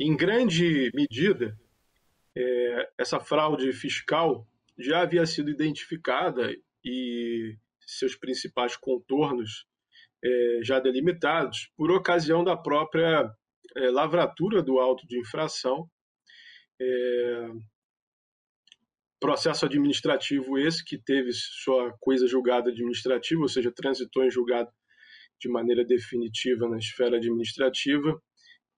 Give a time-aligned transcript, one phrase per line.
[0.00, 1.58] Em grande medida,
[2.36, 4.46] é, essa fraude fiscal
[4.78, 9.66] já havia sido identificada e seus principais contornos
[10.24, 13.28] é, já delimitados por ocasião da própria
[13.76, 15.90] é, lavratura do auto de infração.
[16.80, 17.50] É,
[19.18, 24.70] processo administrativo esse que teve sua coisa julgada administrativa, ou seja, transitou em julgado
[25.40, 28.22] de maneira definitiva na esfera administrativa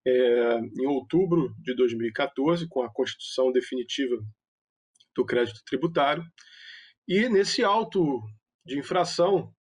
[0.07, 4.17] é, em outubro de 2014, com a constituição definitiva
[5.15, 6.25] do crédito tributário.
[7.07, 8.21] E nesse auto
[8.65, 9.53] de infração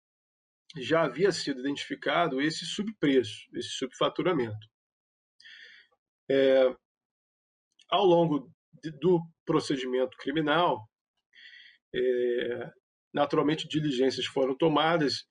[0.77, 4.67] já havia sido identificado esse subpreço, esse subfaturamento.
[6.31, 6.75] É,
[7.89, 10.87] ao longo de, do procedimento criminal,
[11.95, 12.71] é,
[13.15, 15.25] naturalmente diligências foram tomadas,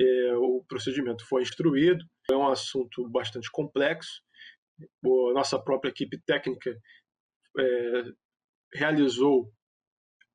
[0.00, 4.20] é, o procedimento foi instruído, é um assunto bastante complexo,
[4.84, 6.70] a nossa própria equipe técnica
[7.58, 8.02] é,
[8.74, 9.52] realizou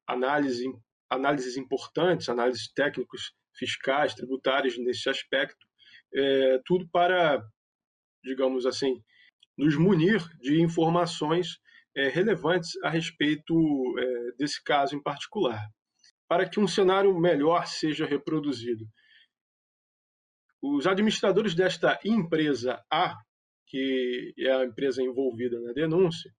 [0.08, 0.66] análise,
[1.10, 5.66] análises importantes, análises técnicos, fiscais, tributárias nesse aspecto,
[6.14, 7.44] é, tudo para,
[8.24, 9.02] digamos assim,
[9.58, 11.60] nos munir de informações
[11.96, 13.54] é, relevantes a respeito
[14.00, 15.60] é, desse caso em particular.
[16.28, 18.86] Para que um cenário melhor seja reproduzido,
[20.62, 23.16] os administradores desta empresa A
[23.68, 26.34] que é a empresa envolvida na denúncia,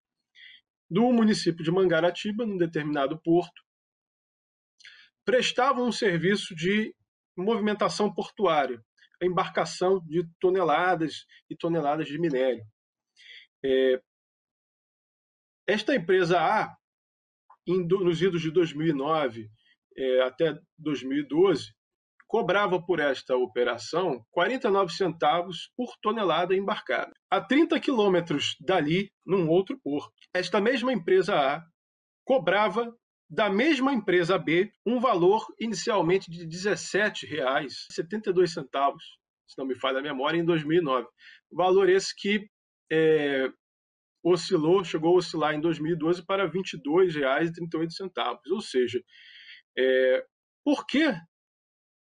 [0.89, 3.61] do município de Mangaratiba, num determinado porto,
[5.23, 6.93] prestavam um serviço de
[7.37, 8.83] movimentação portuária,
[9.21, 12.63] a embarcação de toneladas e toneladas de minério.
[13.63, 14.01] É,
[15.67, 16.75] esta empresa A,
[17.67, 19.49] em, nos idos de 2009
[19.95, 21.71] é, até 2012,
[22.29, 27.11] cobrava por esta operação 49 centavos por tonelada embarcada.
[27.27, 31.65] A 30 quilômetros dali, num outro porto, esta mesma empresa A
[32.23, 32.95] cobrava
[33.27, 38.47] da mesma empresa B um valor inicialmente de R$ 17,72,
[39.47, 41.07] se não me falha a memória, em 2009.
[41.51, 42.47] Valor esse que
[42.91, 43.49] é,
[44.23, 48.37] oscilou, chegou a oscilar em 2012 para R$ 22,38.
[48.51, 49.01] Ou seja,
[49.75, 50.23] é,
[50.63, 51.11] por que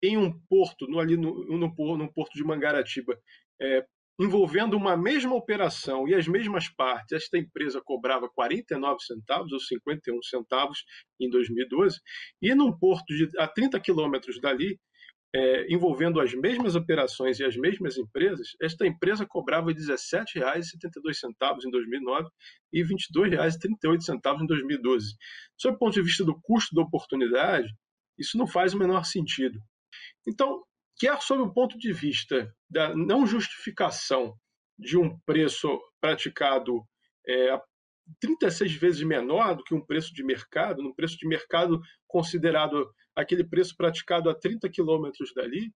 [0.02, 3.18] em um porto, no, ali no, no, no porto de Mangaratiba,
[3.62, 3.86] é,
[4.20, 10.22] envolvendo uma mesma operação e as mesmas partes, esta empresa cobrava 49 centavos ou 51
[10.24, 10.84] centavos
[11.20, 12.00] em 2012,
[12.42, 14.80] e num porto de, a 30 quilômetros dali,
[15.36, 21.70] é, envolvendo as mesmas operações e as mesmas empresas, esta empresa cobrava R$ 17,72 em
[21.70, 22.30] 2009
[22.74, 25.16] e R$ 22,38 em 2012.
[25.58, 27.68] Sob o ponto de vista do custo da oportunidade,
[28.18, 29.60] isso não faz o menor sentido.
[30.28, 30.64] Então,
[30.98, 34.36] quer sob o ponto de vista da não justificação
[34.78, 36.84] de um preço praticado
[37.28, 37.60] é,
[38.20, 43.44] 36 vezes menor do que um preço de mercado, num preço de mercado considerado aquele
[43.44, 45.74] preço praticado a 30 quilômetros dali,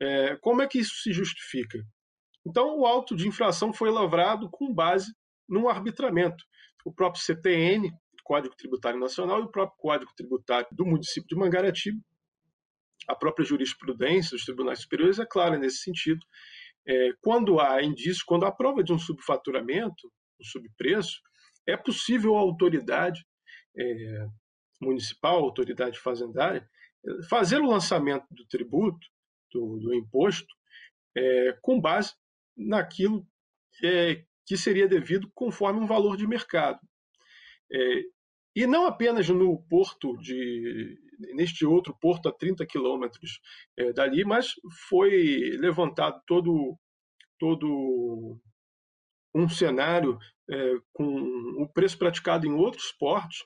[0.00, 1.78] é, como é que isso se justifica?
[2.46, 5.12] Então, o auto de infração foi lavrado com base
[5.48, 6.42] num arbitramento.
[6.84, 7.92] O próprio CTN,
[8.24, 12.00] Código Tributário Nacional, e o próprio Código Tributário do município de Mangaratiba
[13.08, 16.24] a própria jurisprudência dos tribunais superiores é clara nesse sentido.
[16.86, 21.20] É, quando há indício, quando há prova de um subfaturamento, um subpreço,
[21.66, 23.24] é possível a autoridade
[23.76, 24.26] é,
[24.80, 26.68] municipal, a autoridade fazendária,
[27.28, 29.06] fazer o lançamento do tributo,
[29.52, 30.54] do, do imposto,
[31.16, 32.14] é, com base
[32.56, 33.26] naquilo
[33.82, 36.80] é, que seria devido conforme um valor de mercado.
[38.54, 40.98] E não apenas no porto de
[41.34, 43.40] neste outro porto a 30 quilômetros
[43.76, 44.54] é, dali, mas
[44.88, 46.78] foi levantado todo
[47.38, 48.40] todo
[49.34, 50.18] um cenário
[50.50, 51.06] é, com
[51.62, 53.44] o preço praticado em outros portos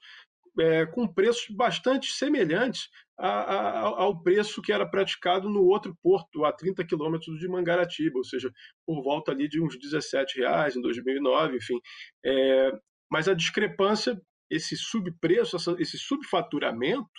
[0.58, 2.88] é, com preços bastante semelhantes
[3.18, 8.18] a, a, ao preço que era praticado no outro porto, a 30 quilômetros de Mangaratiba,
[8.18, 8.52] ou seja,
[8.86, 11.80] por volta ali de uns 17 reais em 2009, enfim.
[12.24, 12.72] É,
[13.10, 14.20] mas a discrepância
[14.54, 17.10] esse subpreço, esse subfaturamento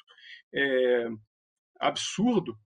[0.54, 1.08] é,
[1.80, 2.58] absurdo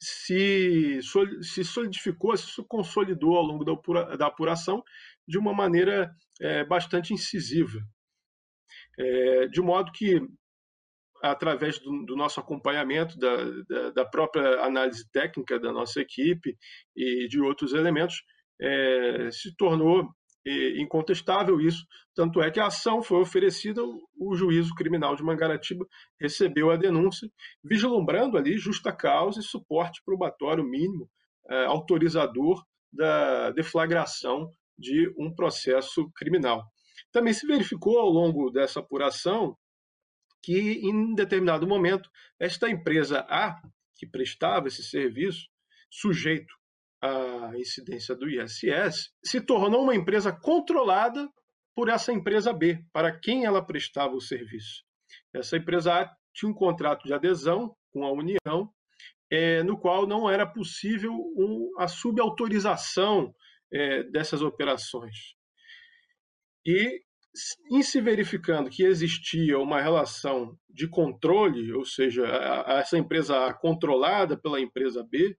[0.00, 1.00] se,
[1.42, 4.82] se solidificou, se consolidou ao longo da, apura, da apuração
[5.26, 7.80] de uma maneira é, bastante incisiva.
[8.98, 10.20] É, de modo que,
[11.22, 13.36] através do, do nosso acompanhamento, da,
[13.68, 16.56] da, da, própria análise técnica da nossa equipe
[16.94, 18.22] e de outros elementos,
[18.60, 20.08] é, se tornou
[20.78, 21.84] incontestável isso,
[22.14, 25.84] tanto é que a ação foi oferecida, o juízo criminal de Mangaratiba
[26.20, 27.28] recebeu a denúncia,
[27.62, 31.08] vislumbrando ali justa causa e suporte probatório mínimo
[31.48, 32.62] é, autorizador
[32.92, 36.64] da deflagração de um processo criminal.
[37.12, 39.56] Também se verificou ao longo dessa apuração
[40.42, 42.08] que, em determinado momento,
[42.38, 43.60] esta empresa A,
[43.96, 45.46] que prestava esse serviço,
[45.90, 46.54] sujeito
[47.02, 51.28] à incidência do ISS, se tornou uma empresa controlada
[51.74, 54.82] por essa empresa B, para quem ela prestava o serviço.
[55.34, 58.70] Essa empresa A tinha um contrato de adesão com a União,
[59.30, 63.34] é, no qual não era possível um, a subautorização
[63.72, 65.34] é, dessas operações.
[66.64, 67.02] E,
[67.70, 73.46] em se verificando que existia uma relação de controle, ou seja, a, a essa empresa
[73.46, 75.36] A controlada pela empresa B,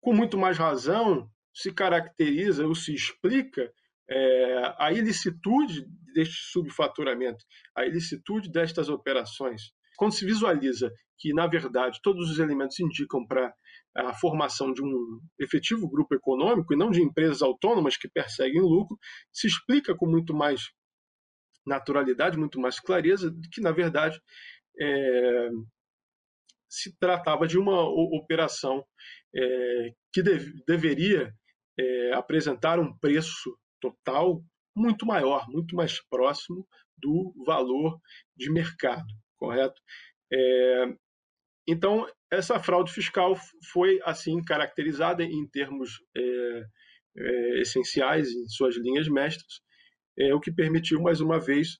[0.00, 3.72] com muito mais razão se caracteriza ou se explica
[4.08, 7.44] é, a ilicitude deste subfaturamento,
[7.76, 9.72] a ilicitude destas operações.
[9.96, 13.52] Quando se visualiza que, na verdade, todos os elementos indicam para
[13.96, 18.96] a formação de um efetivo grupo econômico e não de empresas autônomas que perseguem lucro,
[19.32, 20.70] se explica com muito mais
[21.66, 24.20] naturalidade, muito mais clareza, que, na verdade,
[24.80, 25.50] é,
[26.68, 28.84] se tratava de uma operação
[29.34, 31.32] é, que deve, deveria
[31.78, 34.42] é, apresentar um preço total
[34.76, 36.66] muito maior, muito mais próximo
[36.96, 37.98] do valor
[38.36, 39.06] de mercado,
[39.36, 39.80] correto?
[40.32, 40.86] É,
[41.66, 43.36] então, essa fraude fiscal
[43.72, 46.64] foi assim caracterizada em termos é,
[47.16, 49.60] é, essenciais, em suas linhas mestras,
[50.18, 51.78] é, o que permitiu, mais uma vez,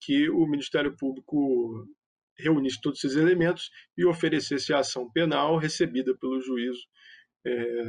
[0.00, 1.86] que o Ministério Público
[2.38, 6.80] reunisse todos esses elementos e oferecesse a ação penal recebida pelo juízo
[7.46, 7.82] é,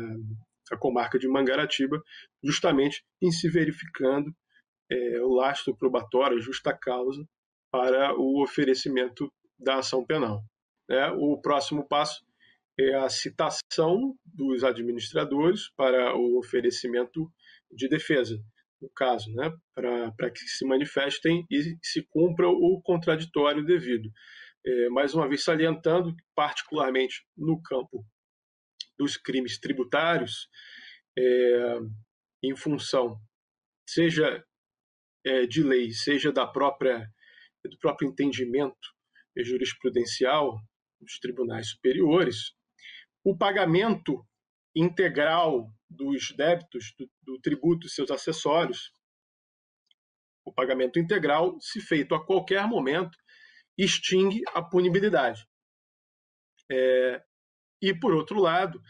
[0.72, 2.02] a comarca de Mangaratiba,
[2.44, 4.34] justamente em se verificando
[4.90, 7.26] é, o lastro probatório, a justa causa,
[7.72, 10.44] para o oferecimento da ação penal.
[10.90, 12.26] É, o próximo passo
[12.80, 17.30] é a citação dos administradores para o oferecimento
[17.72, 18.40] de defesa,
[18.82, 24.10] no caso, né, para que se manifestem e se cumpra o contraditório devido.
[24.66, 28.06] É, mais uma vez salientando, particularmente no campo
[28.98, 30.50] dos crimes tributários
[31.18, 31.80] é,
[32.44, 33.18] em função,
[33.88, 34.44] seja
[35.26, 37.08] é, de lei, seja da própria
[37.66, 38.78] do próprio entendimento
[39.36, 40.58] jurisprudencial
[41.02, 42.54] dos tribunais superiores,
[43.24, 44.26] o pagamento
[44.76, 48.92] integral dos débitos do, do tributo e seus acessórios,
[50.46, 53.18] o pagamento integral, se feito a qualquer momento,
[53.78, 55.46] extingue a punibilidade.
[56.72, 57.22] É,
[57.82, 58.82] e, por outro lado,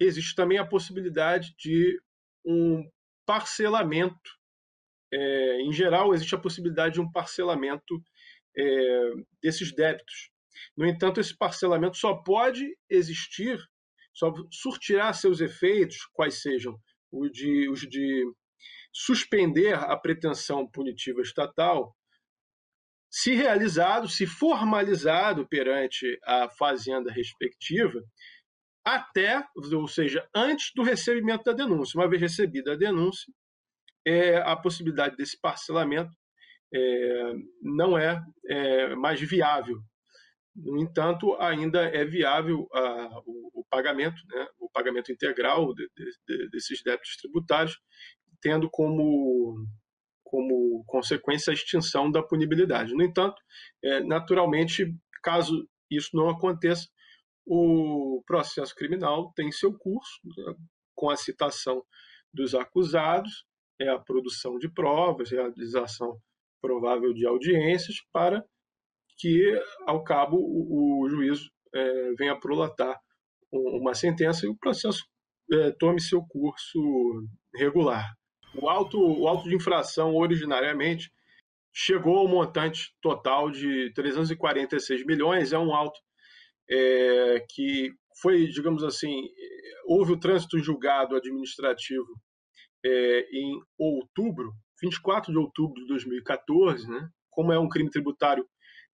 [0.00, 2.00] existe também a possibilidade de
[2.44, 2.82] um
[3.26, 4.30] parcelamento.
[5.12, 8.02] É, em geral, existe a possibilidade de um parcelamento
[8.56, 9.12] é,
[9.42, 10.30] desses débitos.
[10.76, 13.58] No entanto, esse parcelamento só pode existir,
[14.14, 16.78] só surtirá seus efeitos, quais sejam
[17.12, 18.24] os de, os de
[18.92, 21.94] suspender a pretensão punitiva estatal,
[23.10, 28.02] se realizado, se formalizado perante a fazenda respectiva,
[28.84, 31.98] até, ou seja, antes do recebimento da denúncia.
[31.98, 33.32] Uma vez recebida a denúncia,
[34.06, 36.12] é, a possibilidade desse parcelamento
[36.74, 37.32] é,
[37.62, 39.80] não é, é, mais viável.
[40.54, 46.48] No entanto, ainda é viável a, o, o, pagamento, né, o pagamento integral de, de,
[46.50, 47.78] desses débitos tributários,
[48.40, 49.66] tendo como
[50.24, 52.92] como consequência a extinção da punibilidade.
[52.92, 53.40] No entanto,
[53.84, 56.88] é, naturalmente, caso isso não aconteça,
[57.46, 60.54] o processo criminal tem seu curso, né,
[60.94, 61.84] com a citação
[62.32, 63.44] dos acusados,
[63.80, 66.18] é a produção de provas, realização
[66.60, 68.44] provável de audiências, para
[69.16, 72.98] que, ao cabo, o, o juízo é, venha prolatar
[73.52, 75.04] uma sentença e o processo
[75.52, 76.80] é, tome seu curso
[77.54, 78.12] regular.
[78.56, 81.10] O auto, o auto de infração, originariamente,
[81.72, 85.52] chegou ao montante total de 346 milhões.
[85.52, 85.98] É um auto
[86.70, 89.28] é, que foi, digamos assim,
[89.86, 92.06] houve o trânsito julgado administrativo
[92.84, 97.08] é, em outubro, 24 de outubro de 2014, né?
[97.30, 98.46] como é um crime tributário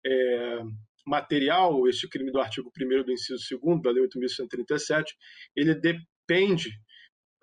[0.06, 0.62] é,
[1.06, 5.06] material, este crime do artigo 1 do inciso 2 da Lei 8.137,
[5.56, 6.72] ele depende,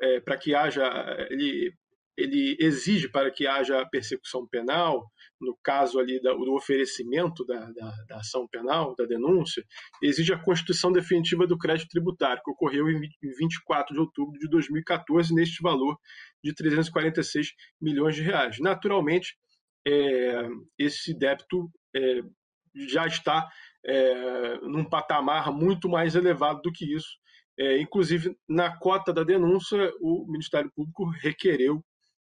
[0.01, 0.85] é, para que haja,
[1.31, 1.73] ele
[2.17, 8.17] ele exige para que haja persecução penal, no caso ali do oferecimento da, da, da,
[8.19, 9.65] ação penal, da denúncia,
[10.03, 15.35] exige a constituição definitiva do crédito tributário, que ocorreu em 24 de outubro de 2014,
[15.35, 15.99] neste valor
[16.43, 17.49] de 346
[17.81, 18.59] milhões de reais.
[18.61, 19.37] Naturalmente,
[19.87, 22.23] é, esse débito é,
[22.75, 23.49] já está
[23.85, 27.19] é, num patamar muito mais elevado do que isso,
[27.57, 31.85] É, inclusive, na cota da denúncia, o Ministério Público requereu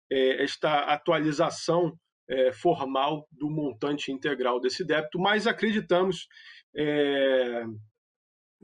[0.09, 1.97] é, esta atualização
[2.29, 6.27] é, formal do montante integral desse débito, mas acreditamos
[6.75, 7.65] é,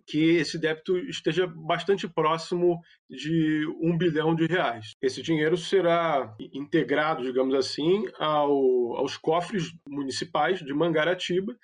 [0.06, 4.94] que esse débito esteja bastante próximo de um bilhão de reais.
[5.02, 11.56] Esse dinheiro será integrado, digamos assim, ao, aos cofres municipais de Mangaratiba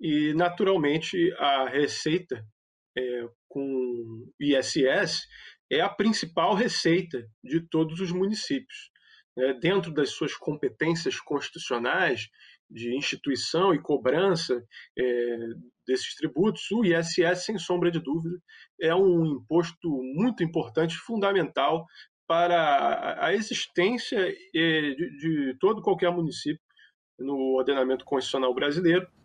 [0.00, 2.44] e, naturalmente, a receita
[2.96, 5.26] é, com ISS
[5.70, 8.90] é a principal receita de todos os municípios.
[9.38, 12.28] É, dentro das suas competências constitucionais
[12.68, 14.64] de instituição e cobrança
[14.98, 15.38] é,
[15.86, 18.36] desses tributos, o ISS, sem sombra de dúvida,
[18.80, 21.86] é um imposto muito importante, fundamental
[22.26, 26.62] para a existência é, de, de todo qualquer município
[27.18, 29.06] no ordenamento constitucional brasileiro